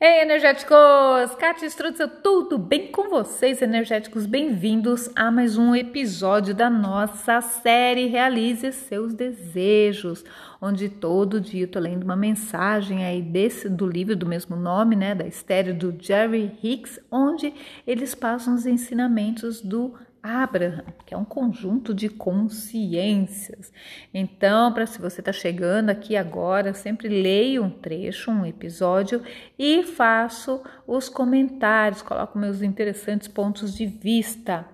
[0.00, 1.34] Ei, energéticos!
[1.40, 4.26] Kátia Strutzel, tudo bem com vocês, energéticos?
[4.26, 10.24] Bem-vindos a mais um episódio da nossa série Realize Seus Desejos,
[10.62, 14.94] onde todo dia eu tô lendo uma mensagem aí desse do livro do mesmo nome,
[14.94, 17.52] né, da estéreo do Jerry Hicks, onde
[17.84, 23.72] eles passam os ensinamentos do Abraham, que é um conjunto de consciências.
[24.12, 29.22] Então, para se você está chegando aqui agora, sempre leio um trecho, um episódio
[29.58, 34.66] e faço os comentários, coloco meus interessantes pontos de vista.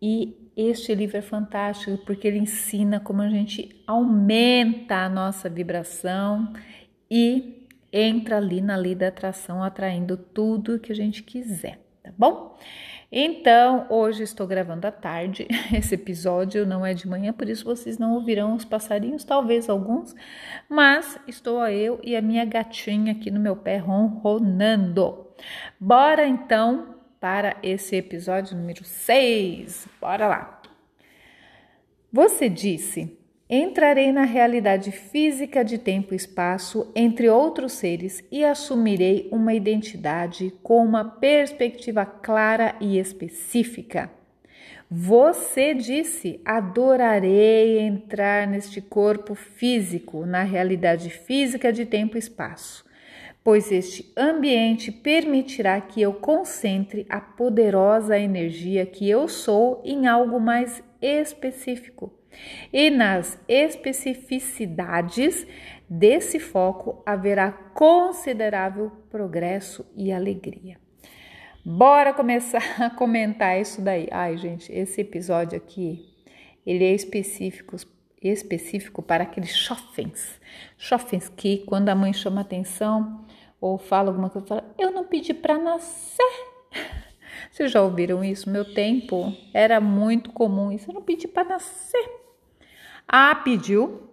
[0.00, 6.52] E este livro é fantástico porque ele ensina como a gente aumenta a nossa vibração
[7.10, 12.56] e entra ali na lei da atração, atraindo tudo que a gente quiser, tá bom?
[13.10, 15.48] Então, hoje estou gravando à tarde.
[15.72, 20.14] Esse episódio não é de manhã, por isso vocês não ouvirão os passarinhos, talvez alguns,
[20.68, 25.26] mas estou eu e a minha gatinha aqui no meu pé ronronando.
[25.80, 29.88] Bora então para esse episódio número 6.
[29.98, 30.62] Bora lá.
[32.12, 33.18] Você disse
[33.50, 40.52] Entrarei na realidade física de tempo e espaço entre outros seres e assumirei uma identidade
[40.62, 44.10] com uma perspectiva clara e específica.
[44.90, 52.84] Você disse: adorarei entrar neste corpo físico, na realidade física de tempo e espaço,
[53.42, 60.38] pois este ambiente permitirá que eu concentre a poderosa energia que eu sou em algo
[60.38, 62.17] mais específico
[62.72, 65.46] e nas especificidades
[65.88, 70.78] desse foco haverá considerável progresso e alegria.
[71.64, 74.08] Bora começar a comentar isso daí.
[74.10, 76.04] Ai, gente, esse episódio aqui,
[76.64, 77.76] ele é específico,
[78.22, 80.40] específico para aqueles chofens.
[80.76, 83.26] Chofens que quando a mãe chama atenção
[83.60, 86.47] ou fala alguma coisa, fala, eu não pedi para nascer.
[87.58, 88.48] Vocês já ouviram isso?
[88.48, 90.88] Meu tempo era muito comum isso.
[90.88, 92.08] Eu não pedi para nascer.
[93.08, 94.08] Ah, pediu.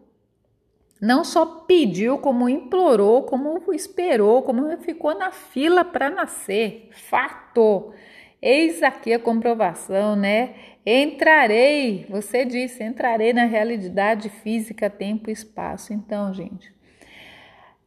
[0.99, 6.89] Não só pediu, como implorou, como esperou, como ficou na fila para nascer.
[6.89, 7.93] Fato.
[8.41, 10.55] Eis aqui a comprovação, né?
[10.83, 15.93] Entrarei, você disse, entrarei na realidade física, tempo e espaço.
[15.93, 16.73] Então, gente,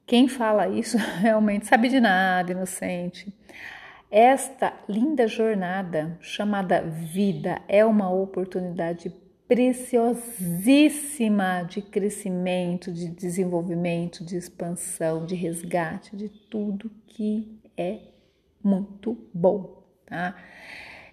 [0.06, 3.36] quem fala isso realmente sabe de nada, inocente.
[4.10, 9.14] Esta linda jornada chamada vida é uma oportunidade
[9.46, 17.98] preciosíssima de crescimento, de desenvolvimento, de expansão, de resgate, de tudo que é
[18.62, 20.34] muito bom, tá?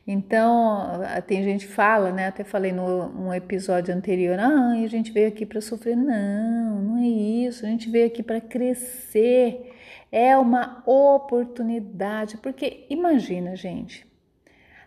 [0.07, 2.27] Então, tem gente que fala, né?
[2.27, 5.95] Até falei no um episódio anterior, ah, a gente veio aqui para sofrer.
[5.95, 7.65] Não, não é isso.
[7.65, 9.73] A gente veio aqui para crescer.
[10.17, 14.07] É uma oportunidade, porque imagina, gente,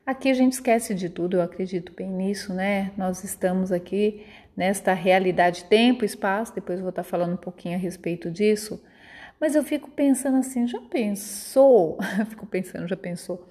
[0.06, 2.92] Aqui a gente esquece de tudo, eu acredito bem nisso, né?
[2.96, 4.24] Nós estamos aqui
[4.56, 8.82] nesta realidade tempo, espaço, depois vou estar falando um pouquinho a respeito disso.
[9.38, 11.98] Mas eu fico pensando assim, já pensou?
[12.30, 13.46] fico pensando, já pensou?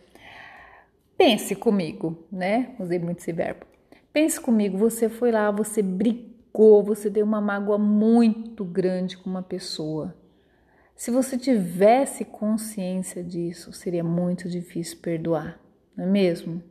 [1.16, 2.70] Pense comigo, né?
[2.80, 3.68] Usei muito esse verbo.
[4.12, 9.44] Pense comigo, você foi lá, você brigou, você deu uma mágoa muito grande com uma
[9.44, 10.16] pessoa.
[10.98, 15.66] Se você tivesse consciência disso, seria muito difícil perdoar
[15.98, 16.62] não é mesmo?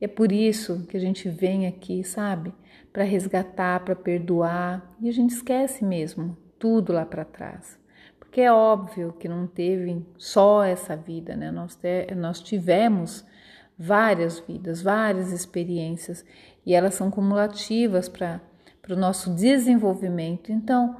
[0.00, 2.52] E é por isso que a gente vem aqui, sabe?
[2.92, 7.78] Para resgatar, para perdoar, e a gente esquece mesmo tudo lá para trás.
[8.18, 11.50] Porque é óbvio que não teve só essa vida, né?
[11.52, 13.24] Nós, te, nós tivemos
[13.78, 16.24] várias vidas, várias experiências,
[16.64, 18.40] e elas são cumulativas para
[18.90, 20.50] o nosso desenvolvimento.
[20.50, 20.96] Então,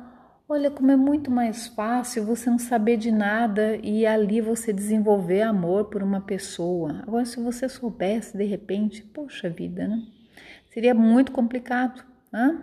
[0.48, 5.42] Olha como é muito mais fácil você não saber de nada e ali você desenvolver
[5.42, 7.02] amor por uma pessoa.
[7.02, 10.06] Agora, se você soubesse de repente, poxa vida, né?
[10.72, 12.04] Seria muito complicado.
[12.32, 12.60] Né?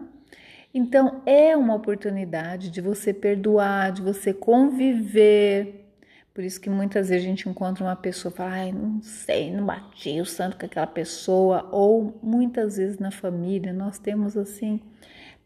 [0.73, 5.85] Então, é uma oportunidade de você perdoar, de você conviver.
[6.33, 9.51] Por isso que muitas vezes a gente encontra uma pessoa e fala, ai, não sei,
[9.51, 11.67] não bati o santo com aquela pessoa.
[11.69, 14.79] Ou muitas vezes na família nós temos assim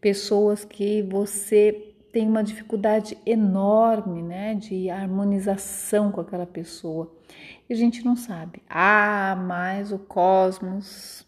[0.00, 7.14] pessoas que você tem uma dificuldade enorme, né, de harmonização com aquela pessoa.
[7.70, 8.60] E a gente não sabe.
[8.68, 11.24] Ah, mas o cosmos,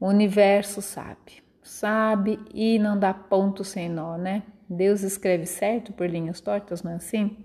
[0.00, 1.42] o universo sabe.
[1.62, 4.44] Sabe e não dá ponto sem nó, né?
[4.66, 7.36] Deus escreve certo por linhas tortas, não é assim?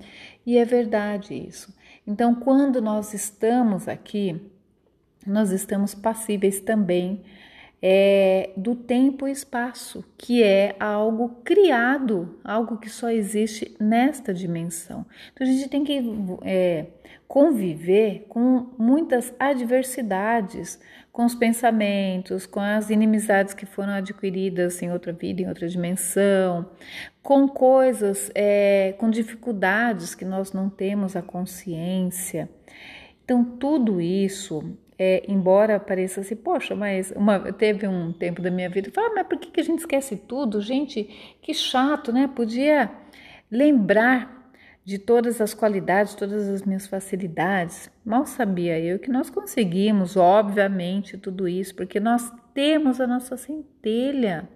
[0.45, 1.75] E é verdade isso.
[2.07, 4.41] Então, quando nós estamos aqui,
[5.27, 7.25] nós estamos passíveis também
[7.85, 15.05] é, do tempo e espaço, que é algo criado, algo que só existe nesta dimensão.
[15.33, 16.01] Então a gente tem que
[16.43, 16.85] é,
[17.27, 20.79] conviver com muitas adversidades,
[21.11, 26.71] com os pensamentos, com as inimizades que foram adquiridas em outra vida, em outra dimensão,
[27.21, 32.49] com coisas, é, com dificuldades que nós não temos a consciência.
[33.25, 38.69] Então, tudo isso é, embora pareça assim, poxa, mas uma, teve um tempo da minha
[38.69, 40.61] vida, fala, mas por que, que a gente esquece tudo?
[40.61, 41.03] Gente,
[41.41, 42.29] que chato, né?
[42.33, 42.91] Podia
[43.49, 44.43] lembrar
[44.85, 47.89] de todas as qualidades, todas as minhas facilidades.
[48.03, 54.47] Mal sabia eu que nós conseguimos, obviamente, tudo isso, porque nós temos a nossa centelha,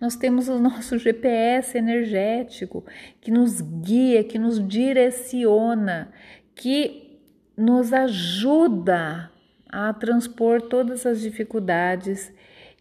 [0.00, 2.84] nós temos o nosso GPS energético
[3.20, 6.12] que nos guia, que nos direciona,
[6.54, 7.18] que
[7.56, 9.31] nos ajuda
[9.72, 12.30] a transpor todas as dificuldades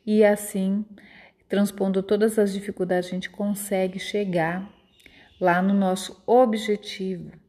[0.06, 0.86] e assim,
[1.48, 4.70] transpondo todas as dificuldades, a gente consegue chegar
[5.40, 7.41] lá no nosso objetivo.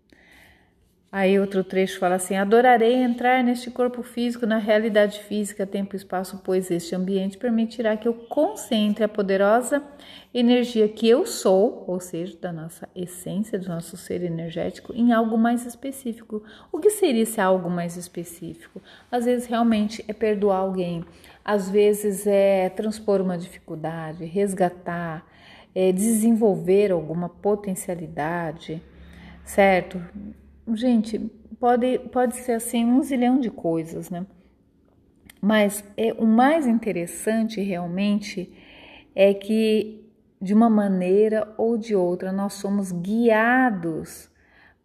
[1.12, 5.98] Aí outro trecho fala assim: Adorarei entrar neste corpo físico, na realidade física, tempo e
[5.98, 9.82] espaço, pois este ambiente permitirá que eu concentre a poderosa
[10.32, 15.36] energia que eu sou, ou seja, da nossa essência, do nosso ser energético, em algo
[15.36, 16.42] mais específico.
[16.72, 18.80] O que seria esse algo mais específico?
[19.10, 21.04] Às vezes realmente é perdoar alguém,
[21.44, 25.26] às vezes é transpor uma dificuldade, resgatar,
[25.74, 28.82] é desenvolver alguma potencialidade,
[29.44, 30.00] certo?
[30.74, 31.18] Gente,
[31.58, 34.26] pode, pode ser assim um zilhão de coisas, né?
[35.40, 38.52] Mas é, o mais interessante realmente
[39.14, 40.04] é que,
[40.40, 44.30] de uma maneira ou de outra, nós somos guiados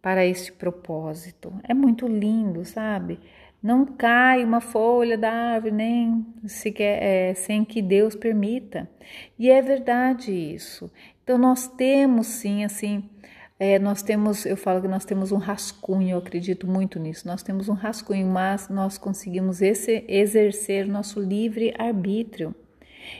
[0.02, 1.52] para este propósito.
[1.62, 3.20] É muito lindo, sabe?
[3.62, 8.88] Não cai uma folha da árvore nem sequer, é, sem que Deus permita.
[9.38, 10.90] E é verdade isso.
[11.22, 13.08] Então nós temos sim, assim,
[13.60, 17.26] é, nós temos, eu falo que nós temos um rascunho, eu acredito muito nisso.
[17.26, 22.54] Nós temos um rascunho, mas nós conseguimos esse, exercer nosso livre arbítrio.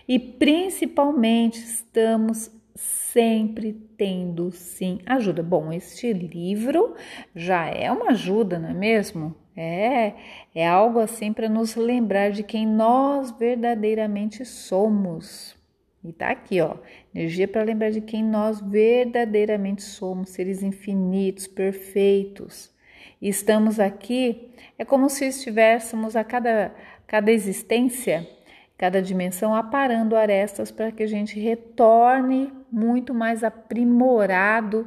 [0.06, 5.43] E principalmente estamos sempre tendo sim ajuda.
[5.43, 6.94] Bom, este livro
[7.35, 9.35] já é uma ajuda, não é mesmo?
[9.56, 10.12] É,
[10.55, 15.57] é algo assim para nos lembrar de quem nós verdadeiramente somos.
[16.05, 16.77] E tá aqui, ó,
[17.15, 22.73] energia para lembrar de quem nós verdadeiramente somos, seres infinitos, perfeitos.
[23.21, 26.73] E estamos aqui, é como se estivéssemos a cada,
[27.06, 28.29] cada existência,
[28.77, 34.87] cada dimensão, aparando arestas para que a gente retorne muito mais aprimorado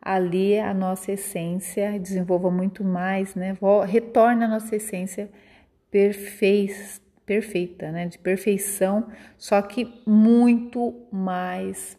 [0.00, 3.56] ali a nossa essência, desenvolva muito mais, né?
[3.86, 5.28] Retorne a nossa essência
[5.90, 8.06] perfeita perfeita, né?
[8.06, 11.98] De perfeição, só que muito mais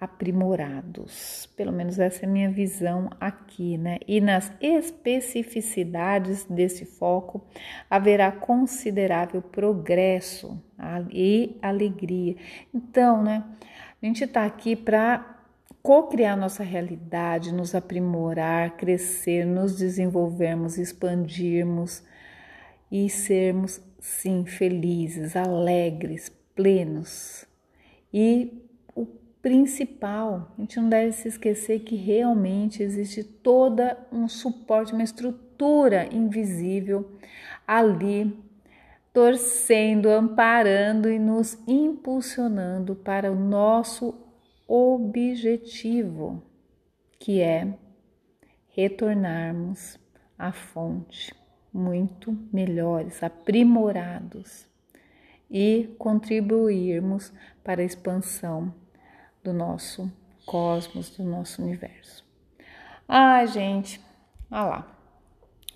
[0.00, 1.48] aprimorados.
[1.56, 3.98] Pelo menos essa é a minha visão aqui, né?
[4.06, 7.44] E nas especificidades desse foco
[7.88, 10.62] haverá considerável progresso
[11.10, 12.36] e alegria.
[12.74, 13.44] Então, né?
[14.02, 15.36] A gente está aqui para
[15.82, 22.02] co-criar nossa realidade, nos aprimorar, crescer, nos desenvolvermos, expandirmos
[22.90, 27.46] e sermos sim, felizes, alegres, plenos.
[28.12, 28.62] E
[28.94, 29.06] o
[29.42, 36.08] principal, a gente não deve se esquecer que realmente existe toda um suporte, uma estrutura
[36.12, 37.18] invisível
[37.66, 38.36] ali
[39.12, 44.14] torcendo, amparando e nos impulsionando para o nosso
[44.68, 46.42] objetivo,
[47.18, 47.78] que é
[48.68, 49.98] retornarmos
[50.38, 51.34] à fonte
[51.76, 54.66] muito melhores, aprimorados
[55.50, 58.74] e contribuirmos para a expansão
[59.44, 60.10] do nosso
[60.44, 62.24] cosmos, do nosso universo.
[63.06, 64.00] Ai, gente,
[64.50, 64.98] olha lá,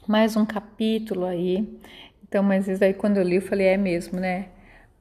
[0.07, 1.81] mais um capítulo aí.
[2.23, 4.49] Então, mas isso aí quando eu li, eu falei, é mesmo, né?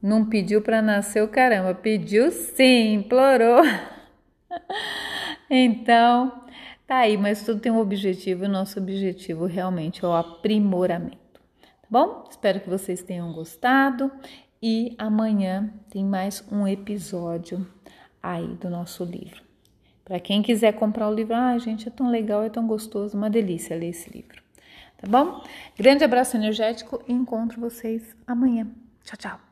[0.01, 3.61] Não pediu para nascer o caramba, pediu sim, implorou.
[5.49, 6.45] então,
[6.89, 11.39] Tá aí, mas tudo tem um objetivo e o nosso objetivo realmente é o aprimoramento.
[11.61, 12.27] Tá bom?
[12.27, 14.11] Espero que vocês tenham gostado
[14.59, 17.63] e amanhã tem mais um episódio
[18.23, 19.39] aí do nosso livro.
[20.03, 23.29] Para quem quiser comprar o livro, ah, gente, é tão legal, é tão gostoso, uma
[23.29, 24.41] delícia ler esse livro.
[24.97, 25.43] Tá bom?
[25.77, 28.65] Grande abraço energético e encontro vocês amanhã.
[29.03, 29.48] Tchau, tchau.